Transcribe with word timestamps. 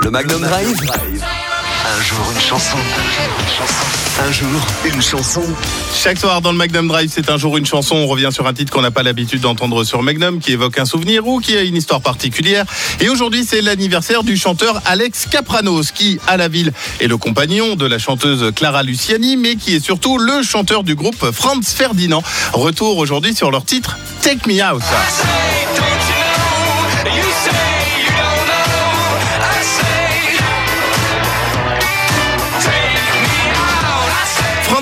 Le 0.00 0.10
Magnum 0.10 0.40
Drive. 0.40 0.80
Un 0.88 2.02
jour 2.02 2.32
une 2.32 2.40
chanson. 2.40 2.76
Un 4.18 4.32
jour 4.32 4.48
une 4.84 5.00
chanson. 5.00 5.42
Chaque 5.94 6.18
soir 6.18 6.40
dans 6.40 6.50
le 6.50 6.58
Magnum 6.58 6.88
Drive, 6.88 7.10
c'est 7.14 7.30
un 7.30 7.36
jour 7.36 7.56
une 7.56 7.66
chanson. 7.66 7.94
On 7.94 8.06
revient 8.08 8.30
sur 8.32 8.48
un 8.48 8.52
titre 8.52 8.72
qu'on 8.72 8.82
n'a 8.82 8.90
pas 8.90 9.04
l'habitude 9.04 9.40
d'entendre 9.40 9.84
sur 9.84 10.02
Magnum, 10.02 10.40
qui 10.40 10.52
évoque 10.52 10.78
un 10.78 10.84
souvenir 10.86 11.26
ou 11.28 11.38
qui 11.38 11.56
a 11.56 11.62
une 11.62 11.76
histoire 11.76 12.00
particulière. 12.00 12.64
Et 13.00 13.08
aujourd'hui, 13.08 13.44
c'est 13.44 13.60
l'anniversaire 13.60 14.24
du 14.24 14.36
chanteur 14.36 14.82
Alex 14.86 15.26
Capranos, 15.26 15.92
qui, 15.94 16.18
à 16.26 16.36
la 16.36 16.48
ville, 16.48 16.72
est 17.00 17.06
le 17.06 17.16
compagnon 17.16 17.76
de 17.76 17.86
la 17.86 17.98
chanteuse 17.98 18.52
Clara 18.56 18.82
Luciani, 18.82 19.36
mais 19.36 19.54
qui 19.54 19.76
est 19.76 19.84
surtout 19.84 20.18
le 20.18 20.42
chanteur 20.42 20.82
du 20.82 20.96
groupe 20.96 21.30
Franz 21.30 21.72
Ferdinand. 21.72 22.22
Retour 22.52 22.98
aujourd'hui 22.98 23.34
sur 23.34 23.50
leur 23.50 23.64
titre 23.64 23.98
Take 24.22 24.48
Me 24.48 24.62
Out. 24.62 24.82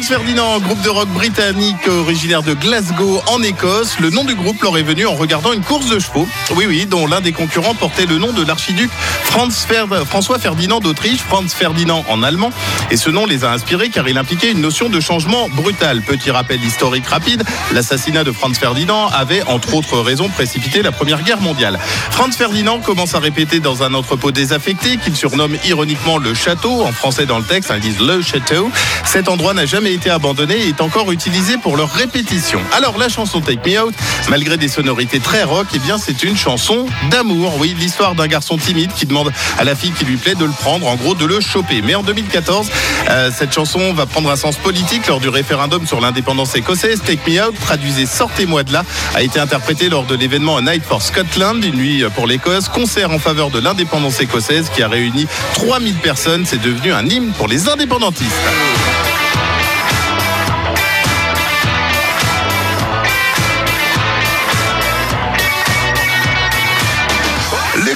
Franz 0.05 0.19
Ferdinand, 0.19 0.61
groupe 0.61 0.83
de 0.83 0.91
rock 0.91 1.09
britannique 1.09 1.89
originaire 1.89 2.43
de 2.43 2.53
Glasgow 2.53 3.23
en 3.27 3.43
Écosse. 3.43 3.99
Le 4.01 4.11
nom 4.11 4.25
du 4.25 4.35
groupe 4.35 4.61
leur 4.63 4.77
est 4.77 4.83
venu 4.83 5.07
en 5.07 5.15
regardant 5.15 5.55
une 5.55 5.63
course 5.63 5.89
de 5.89 5.99
chevaux. 5.99 6.29
Oui, 6.57 6.67
oui, 6.69 6.85
dont 6.85 7.07
l'un 7.07 7.23
des 7.23 7.33
concurrents 7.33 7.75
portait 7.75 8.05
le 8.05 8.19
nom 8.19 8.33
de 8.33 8.45
l'archiduc 8.45 8.91
Fer- 9.31 10.05
François 10.07 10.39
Ferdinand 10.39 10.81
d'Autriche, 10.81 11.21
Franz 11.21 11.55
Ferdinand 11.55 12.05
en 12.09 12.23
allemand. 12.23 12.51
Et 12.91 12.99
ce 12.99 13.09
nom 13.09 13.25
les 13.25 13.45
a 13.45 13.53
inspirés 13.53 13.89
car 13.89 14.07
il 14.07 14.19
impliquait 14.19 14.51
une 14.51 14.61
notion 14.61 14.91
de 14.91 15.01
changement 15.01 15.49
brutal. 15.49 16.03
Petit 16.03 16.31
rappel 16.31 16.63
historique 16.63 17.07
rapide, 17.07 17.43
l'assassinat 17.73 18.25
de 18.25 18.33
Franz 18.33 18.59
Ferdinand 18.59 19.09
avait, 19.09 19.43
entre 19.45 19.75
autres 19.75 19.99
raisons, 20.01 20.29
précipité 20.29 20.83
la 20.83 20.93
Première 20.93 21.23
Guerre 21.23 21.41
mondiale. 21.41 21.79
Franz 22.11 22.37
Ferdinand 22.37 22.81
commence 22.81 23.15
à 23.15 23.21
répéter 23.21 23.61
dans 23.61 23.83
un 23.83 23.95
entrepôt 23.95 24.33
désaffecté 24.33 24.99
qu'il 24.99 25.17
surnomme 25.17 25.57
ironiquement 25.67 26.19
le 26.19 26.35
château. 26.35 26.83
En 26.85 26.93
français 26.93 27.25
dans 27.25 27.39
le 27.39 27.45
texte, 27.45 27.73
ils 27.75 27.81
disent 27.81 28.01
le 28.01 28.21
château. 28.21 28.71
Cet 29.05 29.29
endroit 29.29 29.55
n'a 29.55 29.65
jamais 29.65 29.94
abandonné 30.11 30.55
et 30.57 30.69
est 30.69 30.81
encore 30.81 31.13
utilisé 31.13 31.57
pour 31.57 31.77
leur 31.77 31.91
répétition. 31.91 32.61
Alors 32.73 32.99
la 32.99 33.09
chanson 33.09 33.41
Take 33.41 33.69
Me 33.69 33.81
Out, 33.81 33.95
malgré 34.29 34.57
des 34.57 34.69
sonorités 34.69 35.21
très 35.21 35.43
rock, 35.43 35.67
eh 35.75 35.79
bien 35.79 35.99
c'est 35.99 36.23
une 36.23 36.37
chanson 36.37 36.87
d'amour. 37.11 37.55
Oui, 37.59 37.75
l'histoire 37.79 38.15
d'un 38.15 38.27
garçon 38.27 38.57
timide 38.59 38.93
qui 38.93 39.07
demande 39.07 39.33
à 39.59 39.65
la 39.65 39.75
fille 39.75 39.93
qui 39.93 40.05
lui 40.05 40.17
plaît 40.17 40.35
de 40.35 40.45
le 40.45 40.51
prendre, 40.51 40.87
en 40.87 40.97
gros 40.97 41.15
de 41.15 41.25
le 41.25 41.41
choper. 41.41 41.83
Mais 41.83 41.95
en 41.95 42.03
2014, 42.03 42.69
euh, 43.09 43.31
cette 43.37 43.55
chanson 43.55 43.93
va 43.93 44.07
prendre 44.07 44.31
un 44.31 44.37
sens 44.37 44.57
politique 44.57 45.07
lors 45.07 45.21
du 45.21 45.29
référendum 45.29 45.87
sur 45.87 46.01
l'indépendance 46.01 46.55
écossaise. 46.57 47.01
Take 47.05 47.31
Me 47.31 47.43
Out, 47.47 47.55
traduisez 47.61 48.07
Sortez-moi 48.07 48.65
de 48.65 48.73
là, 48.73 48.85
a 49.15 49.23
été 49.23 49.41
interprété 49.41 49.89
lors 49.89 50.05
de 50.05 50.15
l'événement 50.15 50.61
Night 50.61 50.85
for 50.85 51.03
Scotland, 51.03 51.65
une 51.65 51.77
nuit 51.77 52.05
pour 52.15 52.27
l'Écosse, 52.27 52.69
concert 52.69 53.11
en 53.11 53.19
faveur 53.19 53.51
de 53.51 53.61
l'indépendance 53.61 54.21
écossaise 54.21 54.71
qui 54.75 54.83
a 54.83 54.89
réuni 54.89 55.27
3000 55.55 55.95
personnes. 55.97 56.45
C'est 56.47 56.61
devenu 56.61 56.93
un 56.93 57.07
hymne 57.07 57.33
pour 57.33 57.49
les 57.49 57.69
indépendantistes. 57.69 58.33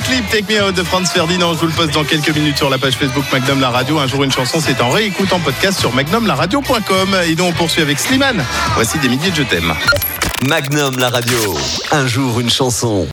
Clip 0.09 0.29
Take 0.31 0.53
Me 0.53 0.63
Out 0.63 0.75
de 0.75 0.83
Franz 0.83 1.11
Ferdinand, 1.13 1.53
je 1.53 1.59
vous 1.59 1.67
le 1.67 1.73
poste 1.73 1.93
dans 1.93 2.05
quelques 2.05 2.31
minutes 2.31 2.57
sur 2.57 2.71
la 2.71 2.79
page 2.79 2.95
Facebook 2.95 3.25
Magnum 3.31 3.61
La 3.61 3.69
Radio. 3.69 3.99
Un 3.99 4.07
jour 4.07 4.25
une 4.25 4.33
chanson, 4.33 4.59
c'est 4.61 4.81
en 4.81 4.89
réécoute 4.89 5.33
en 5.33 5.39
podcast 5.39 5.79
sur 5.79 5.93
magnumlaradio.com. 5.93 7.17
Et 7.27 7.35
nous 7.35 7.45
on 7.45 7.53
poursuit 7.53 7.83
avec 7.83 7.99
Slimane. 7.99 8.43
Voici 8.75 8.99
des 8.99 9.09
milliers 9.09 9.31
de 9.31 9.37
je 9.37 9.43
t'aime. 9.43 9.75
Magnum 10.47 10.99
la 10.99 11.11
radio. 11.11 11.39
Un 11.91 12.07
jour 12.07 12.41
une 12.41 12.49
chanson. 12.49 13.07